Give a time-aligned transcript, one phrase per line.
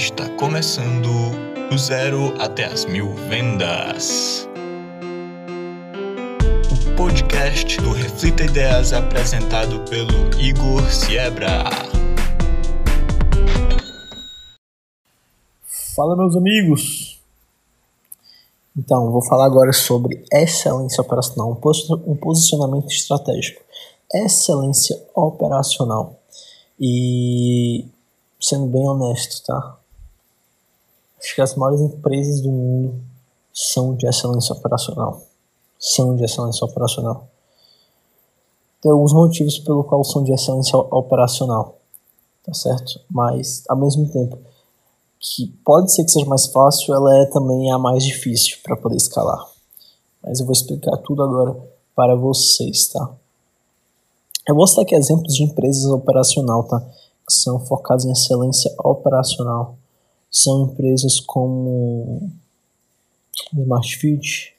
[0.00, 1.10] Está começando
[1.68, 4.48] do zero até as mil vendas.
[6.72, 11.64] O podcast do Reflita Ideias apresentado pelo Igor Siebra.
[15.94, 17.20] Fala, meus amigos!
[18.74, 21.60] Então, vou falar agora sobre excelência operacional,
[22.06, 23.62] um posicionamento estratégico.
[24.14, 26.18] Excelência operacional.
[26.80, 27.84] E
[28.40, 29.79] sendo bem honesto, tá?
[31.20, 33.00] Acho que as maiores empresas do mundo
[33.52, 35.22] são de excelência operacional.
[35.78, 37.28] São de excelência operacional.
[38.80, 41.78] Tem alguns motivos pelo qual são de excelência operacional,
[42.44, 43.00] tá certo?
[43.10, 44.38] Mas, ao mesmo tempo
[45.18, 48.96] que pode ser que seja mais fácil, ela é também a mais difícil para poder
[48.96, 49.46] escalar.
[50.22, 51.54] Mas eu vou explicar tudo agora
[51.94, 53.14] para vocês, tá?
[54.48, 56.80] Eu vou citar aqui exemplos de empresas operacional, tá?
[56.80, 59.76] Que são focadas em excelência operacional.
[60.30, 62.30] São empresas como
[63.52, 64.54] Smartfit,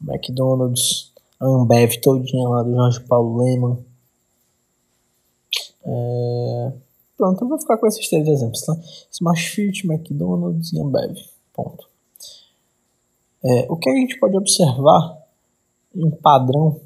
[0.00, 3.78] McDonald's, Ambev todinha lá do Jorge Paulo Leman.
[5.84, 6.72] É...
[7.16, 8.76] Pronto, eu vou ficar com esses três exemplos, tá?
[9.10, 11.16] Smartfit, McDonald's e Ambev.
[11.52, 11.88] Ponto.
[13.42, 15.18] É, o que a gente pode observar
[15.94, 16.80] em um padrão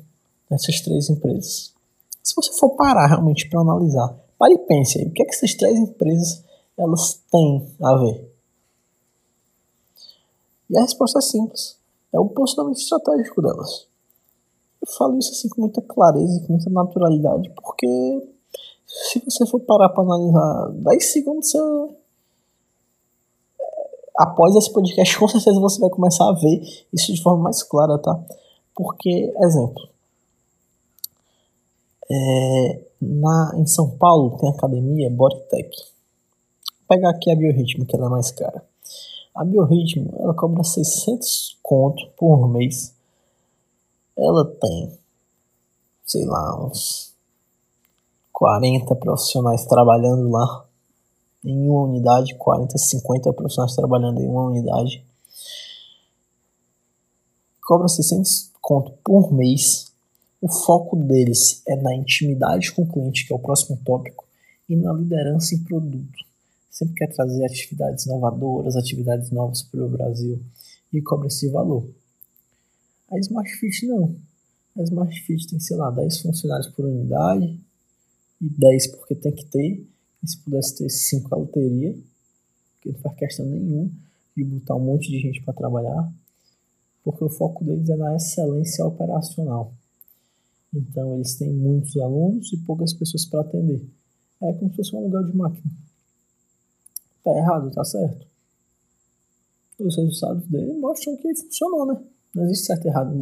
[0.50, 1.72] nessas três empresas?
[2.22, 5.34] Se você for parar realmente para analisar, pare e pense aí, o que é que
[5.34, 6.45] essas três empresas
[6.79, 8.33] elas têm a ver?
[10.71, 11.79] E a resposta é simples,
[12.12, 13.87] é o posicionamento estratégico delas.
[14.81, 18.29] Eu falo isso assim com muita clareza e com muita naturalidade, porque
[18.87, 21.59] se você for parar para analisar 10 segundos, você...
[24.17, 26.61] após esse podcast, com certeza você vai começar a ver
[26.93, 28.19] isso de forma mais clara, tá?
[28.75, 29.89] Porque, exemplo,
[32.11, 35.71] é, na, em São Paulo tem a academia Bodytech.
[36.89, 38.64] Pegar aqui a Biorritmo, que ela é mais cara.
[39.34, 42.94] A Biorritmo, ela cobra 600 conto por mês.
[44.16, 44.99] Ela tem,
[46.04, 47.15] sei lá, uns
[48.32, 50.65] 40 profissionais trabalhando lá
[51.44, 55.05] em uma unidade, 40, 50 profissionais trabalhando em uma unidade.
[57.62, 59.88] Cobra 600 conto por mês
[60.41, 64.25] o foco deles é na intimidade com o cliente, que é o próximo tópico,
[64.69, 66.28] e na liderança em produto.
[66.71, 70.41] Sempre quer trazer atividades inovadoras, atividades novas para o Brasil
[70.93, 71.89] e cobra esse valor.
[73.11, 74.15] A Smart Fit não.
[74.77, 77.59] A Smart Fit tem, sei lá, 10 funcionários por unidade
[78.41, 79.87] e 10 porque tem que ter.
[80.23, 81.97] E se pudesse ter 5 ela teria,
[82.75, 83.91] porque não faz questão nenhuma
[84.37, 86.12] de botar um monte de gente para trabalhar,
[87.03, 89.73] porque o foco deles é na excelência operacional.
[90.73, 93.85] Então eles têm muitos alunos e poucas pessoas para atender.
[94.43, 95.71] É como se fosse um aluguel de máquina.
[97.28, 98.27] Tá errado, tá certo.
[99.78, 102.00] Os resultados dele mostram que funcionou, né?
[102.34, 103.15] Não existe certo e errado.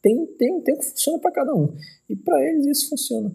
[0.00, 1.74] Tem, tem, tem que funciona para cada um.
[2.08, 3.32] E para eles isso funciona.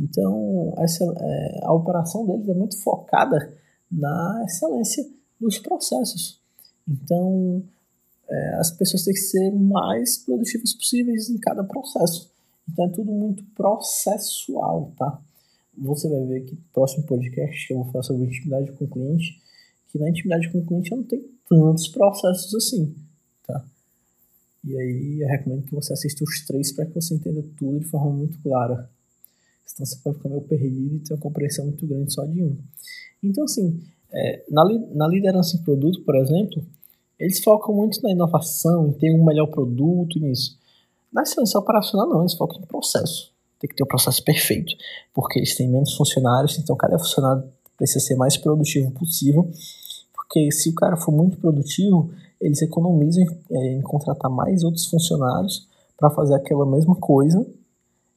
[0.00, 3.52] Então, essa, é, a operação deles é muito focada
[3.92, 5.06] na excelência
[5.38, 6.40] dos processos.
[6.88, 7.62] Então,
[8.30, 12.30] é, as pessoas têm que ser mais produtivas possíveis em cada processo.
[12.66, 15.20] Então é tudo muito processual, tá?
[15.76, 19.40] Você vai ver que no próximo podcast eu vou falar sobre intimidade com o cliente,
[19.90, 22.94] que na intimidade com o cliente eu não tenho tantos processos assim,
[23.46, 23.64] tá?
[24.64, 27.86] E aí eu recomendo que você assista os três para que você entenda tudo de
[27.86, 28.90] forma muito clara.
[29.64, 32.56] Senão você pode ficar meio perdido e ter uma compreensão muito grande só de um.
[33.22, 33.80] Então, assim,
[34.12, 34.64] é, na,
[34.94, 36.64] na liderança em produto, por exemplo,
[37.18, 40.58] eles focam muito na inovação, em ter um melhor produto nisso.
[41.12, 43.32] Na excelência operacional, não, eles focam no processo.
[43.58, 44.74] Tem que ter o um processo perfeito,
[45.12, 47.44] porque eles têm menos funcionários, então cada funcionário
[47.80, 49.50] precisa ser mais produtivo possível.
[50.12, 55.66] Porque se o cara for muito produtivo, eles economizam é, em contratar mais outros funcionários
[55.96, 57.44] para fazer aquela mesma coisa,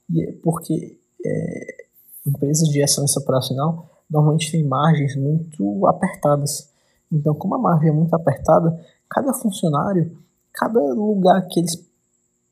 [0.09, 1.85] e é porque é,
[2.27, 6.69] empresas de excelência operacional normalmente têm margens muito apertadas.
[7.11, 8.79] Então, como a margem é muito apertada,
[9.09, 10.17] cada funcionário,
[10.53, 11.83] cada lugar que eles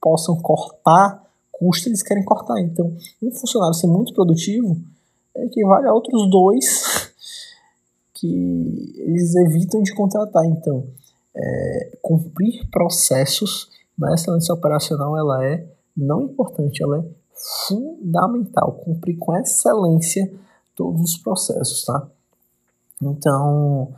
[0.01, 2.59] possam cortar custos, eles querem cortar.
[2.61, 4.81] Então, um funcionário ser muito produtivo
[5.35, 7.13] equivale a outros dois
[8.13, 10.45] que eles evitam de contratar.
[10.45, 10.87] Então,
[11.35, 17.05] é, cumprir processos na excelência operacional ela é não importante, ela é
[17.67, 18.73] fundamental.
[18.83, 20.31] Cumprir com excelência
[20.75, 22.07] todos os processos, tá?
[23.01, 23.93] Então,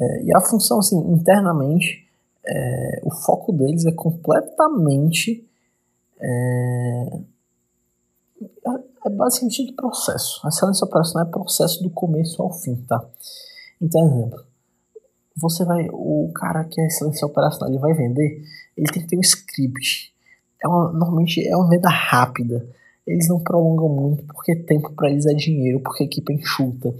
[0.00, 2.06] é, e a função assim internamente
[2.46, 5.46] é, o foco deles é completamente
[8.40, 10.40] é, é basicamente do processo.
[10.44, 13.04] A excelência operacional é processo do começo ao fim, tá?
[13.80, 14.44] Então, exemplo,
[15.36, 18.42] você vai, o cara que é excelência operacional, ele vai vender,
[18.76, 20.12] ele tem que ter um script.
[20.62, 22.68] É uma, normalmente é uma venda rápida.
[23.06, 26.94] Eles não prolongam muito porque tempo para eles é dinheiro, porque a equipe é enxuta.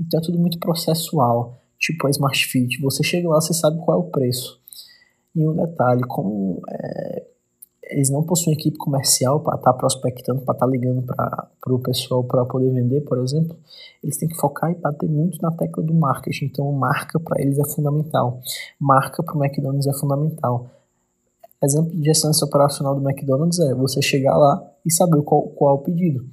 [0.00, 1.60] Então é tudo muito processual.
[1.78, 4.60] Tipo a Smart Fit, você chega lá, você sabe qual é o preço.
[5.34, 7.26] E um detalhe, como é,
[7.90, 11.78] eles não possuem equipe comercial para estar tá prospectando, para estar tá ligando para o
[11.78, 13.56] pessoal para poder vender, por exemplo,
[14.02, 16.46] eles têm que focar e bater muito na tecla do marketing.
[16.46, 18.40] Então, marca para eles é fundamental.
[18.80, 20.70] Marca para o McDonald's é fundamental.
[21.62, 25.78] Exemplo de excelência operacional do McDonald's é você chegar lá e saber qual, qual é
[25.78, 26.24] o pedido.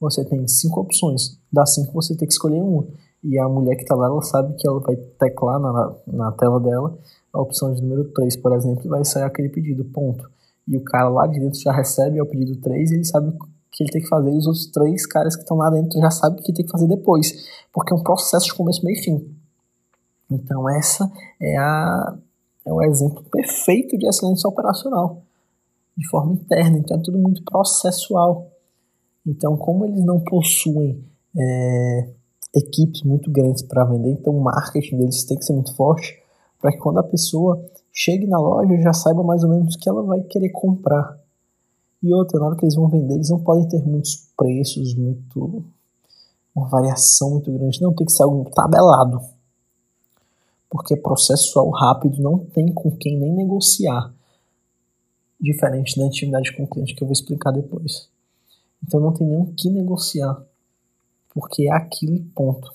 [0.00, 2.86] Você tem cinco opções, das cinco você tem que escolher uma.
[3.22, 6.58] E a mulher que está lá, ela sabe que ela vai teclar na, na tela
[6.58, 6.98] dela
[7.32, 10.28] a opção de número 3, por exemplo, e vai sair aquele pedido, ponto
[10.66, 13.38] e o cara lá de dentro já recebe ao pedido 3 e ele sabe o
[13.70, 16.10] que ele tem que fazer e os outros três caras que estão lá dentro já
[16.10, 17.32] sabem o que tem que fazer depois,
[17.72, 19.36] porque é um processo de começo, meio e fim.
[20.30, 21.10] Então essa
[21.40, 22.18] é, a,
[22.66, 25.22] é o exemplo perfeito de excelência operacional,
[25.96, 28.50] de forma interna, então é tudo muito processual.
[29.26, 31.02] Então como eles não possuem
[31.36, 32.08] é,
[32.54, 36.22] equipes muito grandes para vender, então o marketing deles tem que ser muito forte,
[36.60, 39.78] para que quando a pessoa chegue na loja e já saiba mais ou menos o
[39.78, 41.20] que ela vai querer comprar.
[42.02, 45.64] E outra, na hora que eles vão vender, eles não podem ter muitos preços, muito.
[46.54, 47.80] uma variação muito grande.
[47.80, 49.20] Não, tem que ser algo tabelado.
[50.68, 54.12] Porque processual rápido não tem com quem nem negociar.
[55.40, 58.08] Diferente da intimidade com o cliente que eu vou explicar depois.
[58.82, 60.42] Então não tem nem o que negociar.
[61.32, 62.72] Porque é aquilo ponto.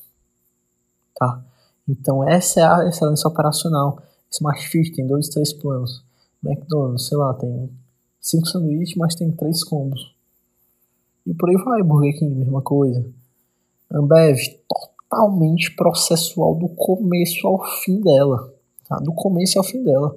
[1.16, 1.44] Tá?
[1.88, 4.00] Então essa é a excelência operacional.
[4.32, 6.04] Smart Fit tem dois, três planos.
[6.44, 7.70] McDonald's, sei lá, tem
[8.20, 10.16] cinco sanduíches, mas tem três combos.
[11.26, 13.06] E por aí vai, Burger King, mesma coisa.
[13.92, 14.38] Ambev,
[14.68, 18.54] totalmente processual do começo ao fim dela.
[18.88, 18.98] Tá?
[18.98, 20.16] Do começo ao fim dela.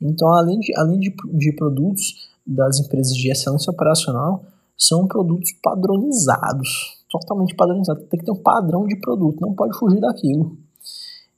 [0.00, 4.44] Então, além de, além de, de produtos das empresas de excelência operacional,
[4.76, 7.02] são produtos padronizados.
[7.10, 8.04] Totalmente padronizados.
[8.08, 10.56] Tem que ter um padrão de produto, não pode fugir daquilo.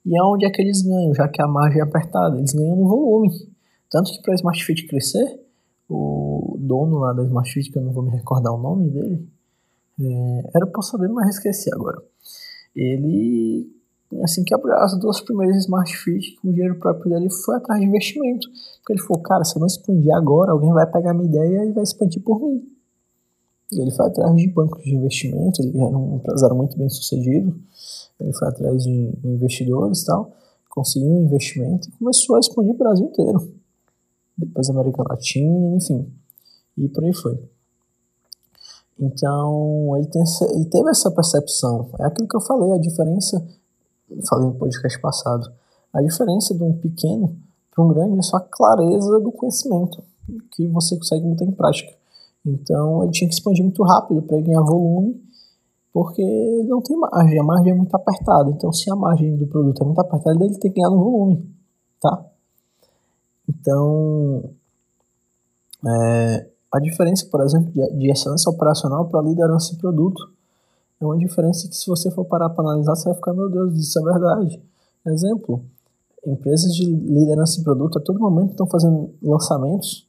[0.08, 2.38] E aonde é que eles ganham, já que a margem é apertada?
[2.38, 3.28] Eles ganham no volume.
[3.90, 5.38] Tanto que para a Smart Fit crescer,
[5.86, 9.28] o dono lá da Smart Fit, que eu não vou me recordar o nome dele,
[10.00, 12.02] é, era para saber, mas esqueci agora.
[12.74, 13.70] Ele,
[14.22, 17.78] assim que abriu as duas primeiras Smart Fit, com o dinheiro próprio dele, foi atrás
[17.78, 18.48] de investimento.
[18.78, 21.72] Porque ele falou, cara, se eu não expandir agora, alguém vai pegar minha ideia e
[21.72, 22.66] vai expandir por mim.
[23.72, 27.54] E ele foi atrás de bancos de investimento, ele era um empresário muito bem sucedido
[28.20, 30.32] ele foi atrás de investidores e tal,
[30.68, 33.52] conseguiu um investimento e começou a expandir o Brasil inteiro.
[34.36, 36.12] Depois América Latina, enfim.
[36.76, 37.38] E por aí foi.
[39.00, 41.90] Então, ele, tem, ele teve essa percepção.
[41.98, 43.44] É aquilo que eu falei, a diferença.
[44.28, 45.52] Falei no podcast passado.
[45.92, 47.36] A diferença de um pequeno
[47.74, 50.02] para um grande é só a clareza do conhecimento
[50.52, 51.92] que você consegue botar em prática.
[52.44, 55.20] Então, ele tinha que expandir muito rápido para ganhar volume
[55.92, 56.22] porque
[56.66, 58.50] não tem margem, a margem é muito apertada.
[58.50, 61.54] Então, se a margem do produto é muito apertada, ele tem que ganhar no volume,
[62.00, 62.26] tá?
[63.48, 64.50] Então,
[65.86, 70.30] é, a diferença, por exemplo, de, de excelência operacional para liderança em produto
[71.00, 73.74] é uma diferença que, se você for parar para analisar, você vai ficar, meu Deus,
[73.76, 74.62] isso é verdade.
[75.06, 75.64] Exemplo,
[76.26, 80.06] empresas de liderança em produto a todo momento estão fazendo lançamentos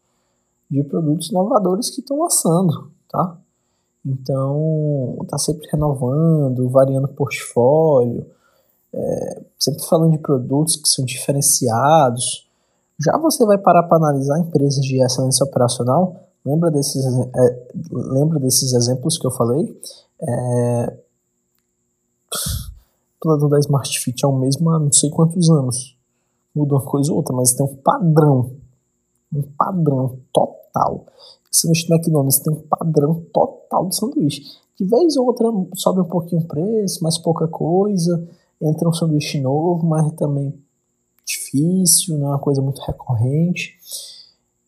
[0.69, 3.39] de produtos inovadores que estão lançando, tá?
[4.05, 8.25] Então, tá sempre renovando, variando o portfólio,
[8.93, 12.47] é, sempre falando de produtos que são diferenciados.
[12.99, 16.27] Já você vai parar para analisar empresas de excelência operacional?
[16.45, 19.79] Lembra desses, é, lembra desses exemplos que eu falei?
[20.21, 20.97] É,
[22.31, 25.97] o plano da Smart Fit é o mesmo há não sei quantos anos.
[26.55, 28.51] Muda uma coisa ou outra, mas tem um padrão.
[29.31, 31.05] Um padrão total
[31.59, 34.41] sanduíche do McDonald's tem um padrão total de sanduíche.
[34.77, 38.27] De vez ou outra sobe um pouquinho o preço, mas pouca coisa.
[38.61, 40.53] Entra um sanduíche novo, mas também
[41.25, 43.77] difícil, não é uma coisa muito recorrente.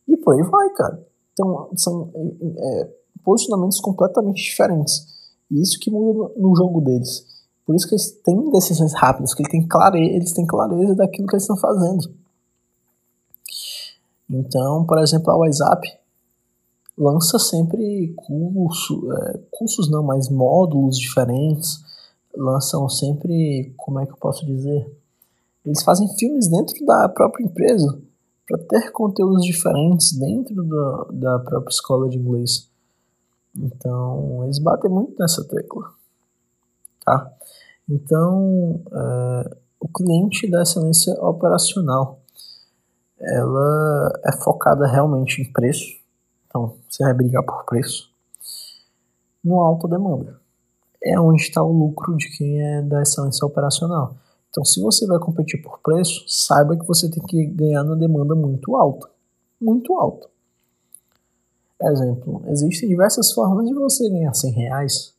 [0.08, 1.08] E por aí vai, cara.
[1.34, 2.12] Então, são
[2.58, 2.90] é,
[3.24, 5.08] posicionamentos completamente diferentes.
[5.50, 7.26] E isso que muda no jogo deles.
[7.66, 11.28] Por isso que eles têm decisões rápidas, que eles têm clareza, eles têm clareza daquilo
[11.28, 12.14] que eles estão fazendo.
[14.30, 16.01] Então, por exemplo, a WhatsApp
[17.02, 21.84] lança sempre curso, é, cursos não, mas módulos diferentes,
[22.36, 24.88] lançam sempre, como é que eu posso dizer?
[25.66, 28.00] Eles fazem filmes dentro da própria empresa
[28.48, 32.70] para ter conteúdos diferentes dentro da, da própria escola de inglês.
[33.56, 35.92] Então, eles batem muito nessa tecla,
[37.04, 37.34] tá?
[37.90, 42.20] Então, é, o cliente da excelência operacional,
[43.20, 46.01] ela é focada realmente em preço,
[46.52, 48.12] então você vai brigar por preço,
[49.42, 50.40] no alta demanda.
[51.02, 54.16] É onde está o lucro de quem é da excelência operacional.
[54.50, 58.36] Então, se você vai competir por preço, saiba que você tem que ganhar numa demanda
[58.36, 59.10] muito alta.
[59.60, 60.30] Muito alta.
[61.82, 65.14] Exemplo, existem diversas formas de você ganhar 100 reais.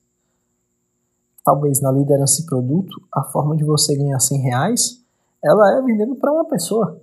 [1.43, 5.03] Talvez na liderança e produto, a forma de você ganhar 100 reais,
[5.43, 7.01] ela é vendendo para uma pessoa.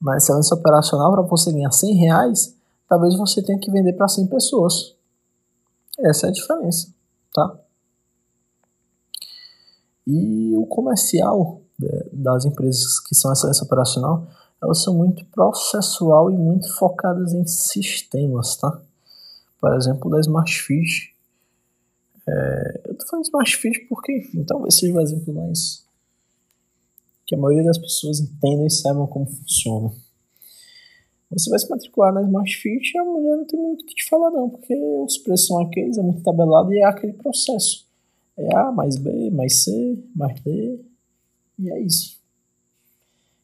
[0.00, 2.57] Na excelência operacional, para você ganhar 100 reais,
[2.88, 4.96] talvez você tenha que vender para 100 pessoas.
[5.98, 6.94] Essa é a diferença,
[7.32, 7.58] tá?
[10.06, 14.26] E o comercial né, das empresas que são excelência operacional,
[14.62, 18.80] elas são muito processual e muito focadas em sistemas, tá?
[19.60, 21.14] Por exemplo, da Smart Fit.
[22.26, 25.86] É, eu tô falando de Smart Fit porque, enfim, talvez seja o exemplo mais
[27.26, 29.92] que a maioria das pessoas entendam e saibam como funciona.
[31.30, 34.08] Você vai se matricular na Smart Fit a mulher não tem muito o que te
[34.08, 37.86] falar não, porque os preços são aqueles, é muito tabelado e é aquele processo.
[38.36, 40.80] É A mais B, mais C, mais D,
[41.58, 42.18] e é isso.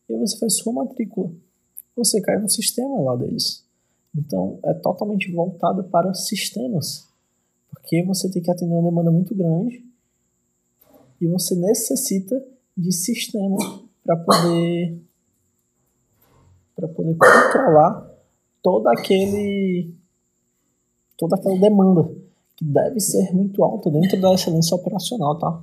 [0.09, 1.31] E aí você faz sua matrícula.
[1.97, 3.64] Você cai no sistema lá deles.
[4.14, 7.09] Então é totalmente voltado para sistemas.
[7.71, 9.85] Porque você tem que atender uma demanda muito grande
[11.21, 12.43] e você necessita
[12.76, 13.57] de sistema
[14.05, 15.00] para poder
[16.75, 18.11] para poder controlar
[18.62, 19.95] todo aquele
[21.16, 22.11] toda aquela demanda
[22.57, 25.62] que deve ser muito alta dentro da excelência operacional, tá?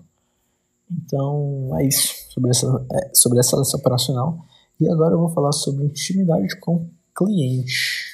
[0.92, 4.46] Então é isso sobre essa, é, sobre essa excelência operacional.
[4.80, 8.11] E agora eu vou falar sobre intimidade com cliente.